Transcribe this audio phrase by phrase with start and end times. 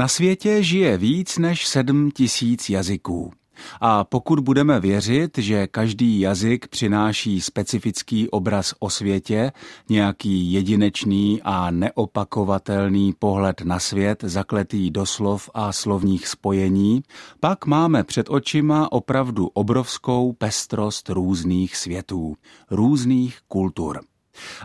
[0.00, 3.32] Na světě žije víc než sedm tisíc jazyků.
[3.80, 9.52] A pokud budeme věřit, že každý jazyk přináší specifický obraz o světě,
[9.88, 17.02] nějaký jedinečný a neopakovatelný pohled na svět, zakletý do slov a slovních spojení,
[17.40, 22.36] pak máme před očima opravdu obrovskou pestrost různých světů,
[22.70, 24.00] různých kultur.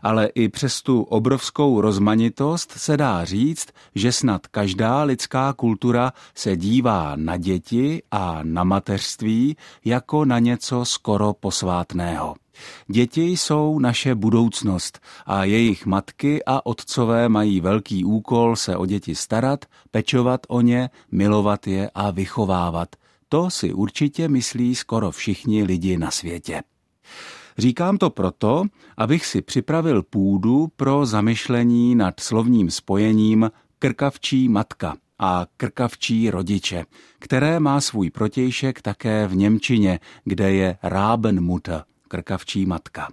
[0.03, 6.57] Ale i přes tu obrovskou rozmanitost se dá říct, že snad každá lidská kultura se
[6.57, 12.35] dívá na děti a na mateřství jako na něco skoro posvátného.
[12.87, 19.15] Děti jsou naše budoucnost a jejich matky a otcové mají velký úkol se o děti
[19.15, 22.95] starat, pečovat o ně, milovat je a vychovávat.
[23.29, 26.63] To si určitě myslí skoro všichni lidi na světě.
[27.57, 28.63] Říkám to proto,
[28.97, 36.85] abych si připravil půdu pro zamyšlení nad slovním spojením krkavčí matka a krkavčí rodiče,
[37.19, 43.07] které má svůj protějšek také v Němčině, kde je Rabenmutter, krkavčí matka.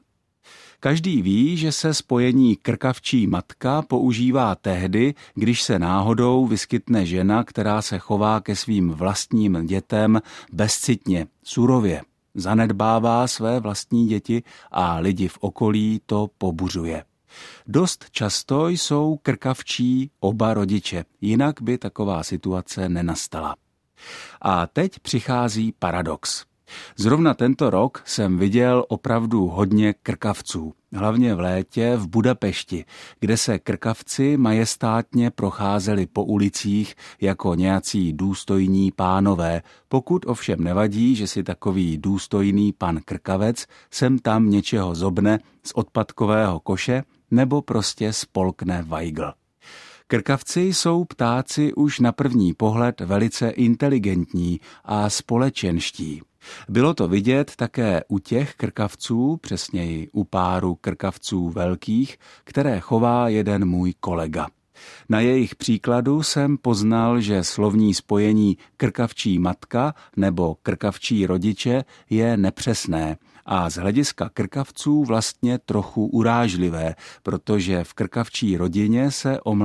[0.80, 7.82] Každý ví, že se spojení krkavčí matka používá tehdy, když se náhodou vyskytne žena, která
[7.82, 10.20] se chová ke svým vlastním dětem
[10.52, 12.02] bezcitně, surově
[12.34, 17.04] zanedbává své vlastní děti a lidi v okolí to pobuřuje.
[17.66, 23.56] Dost často jsou krkavčí oba rodiče, jinak by taková situace nenastala.
[24.40, 26.44] A teď přichází paradox.
[26.96, 32.84] Zrovna tento rok jsem viděl opravdu hodně krkavců, hlavně v létě v Budapešti,
[33.20, 41.26] kde se krkavci majestátně procházeli po ulicích jako nějací důstojní pánové, pokud ovšem nevadí, že
[41.26, 48.82] si takový důstojný pan krkavec sem tam něčeho zobne z odpadkového koše nebo prostě spolkne
[48.82, 49.32] vajgl.
[50.06, 56.22] Krkavci jsou ptáci už na první pohled velice inteligentní a společenští.
[56.68, 63.64] Bylo to vidět také u těch krkavců, přesněji u páru krkavců velkých, které chová jeden
[63.64, 64.46] můj kolega.
[65.08, 73.16] Na jejich příkladu jsem poznal, že slovní spojení krkavčí matka nebo krkavčí rodiče je nepřesné
[73.46, 79.56] a z hlediska krkavců vlastně trochu urážlivé, protože v krkavčí rodině se o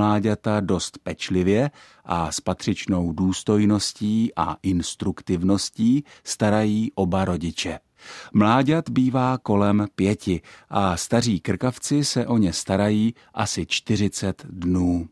[0.60, 1.70] dost pečlivě
[2.04, 7.78] a s patřičnou důstojností a instruktivností starají oba rodiče.
[8.32, 15.08] Mláďat bývá kolem pěti a staří krkavci se o ně starají asi 40 dnů.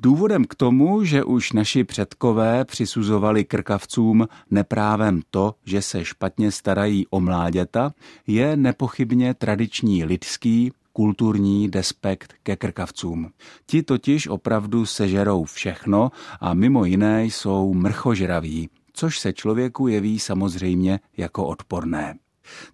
[0.00, 7.06] Důvodem k tomu, že už naši předkové přisuzovali krkavcům neprávem to, že se špatně starají
[7.10, 7.92] o mláďata,
[8.26, 13.30] je nepochybně tradiční lidský kulturní despekt ke krkavcům.
[13.66, 16.10] Ti totiž opravdu sežerou všechno
[16.40, 22.18] a mimo jiné jsou mrchožraví, což se člověku jeví samozřejmě jako odporné.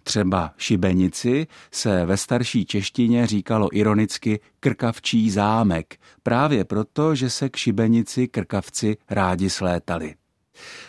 [0.03, 7.55] Třeba šibenici se ve starší češtině říkalo ironicky krkavčí zámek, právě proto, že se k
[7.55, 10.15] šibenici krkavci rádi slétali.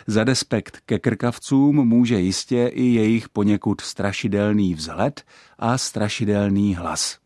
[0.07, 5.23] Za despekt ke krkavcům může jistě i jejich poněkud strašidelný vzhled
[5.59, 7.24] a strašidelný hlas.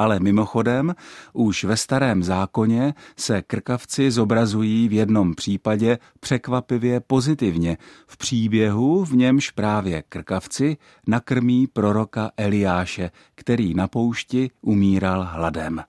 [0.00, 0.94] Ale mimochodem,
[1.32, 9.12] už ve starém zákoně se krkavci zobrazují v jednom případě překvapivě pozitivně v příběhu, v
[9.16, 15.80] němž právě krkavci nakrmí proroka Eliáše, který na poušti umíral hladem.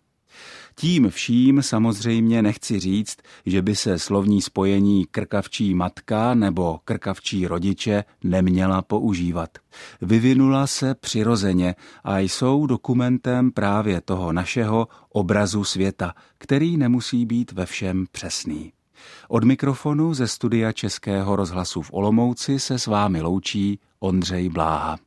[0.81, 8.03] Tím vším samozřejmě nechci říct, že by se slovní spojení krkavčí matka nebo krkavčí rodiče
[8.23, 9.49] neměla používat.
[10.01, 17.65] Vyvinula se přirozeně a jsou dokumentem právě toho našeho obrazu světa, který nemusí být ve
[17.65, 18.73] všem přesný.
[19.27, 24.97] Od mikrofonu ze studia Českého rozhlasu v Olomouci se s vámi loučí Ondřej Bláha.